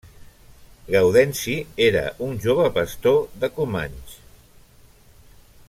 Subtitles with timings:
[0.93, 1.57] Gaudenci
[1.87, 4.19] era un jove pastor de Comenge.